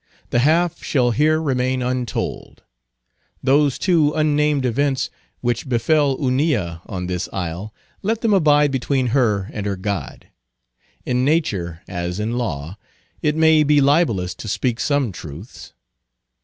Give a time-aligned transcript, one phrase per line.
[0.31, 2.63] The half shall here remain untold.
[3.43, 9.47] Those two unnamed events which befell Hunilla on this isle, let them abide between her
[9.53, 10.25] and her God.
[11.05, 12.79] In nature, as in law,
[13.21, 15.73] it may be libelous to speak some truths.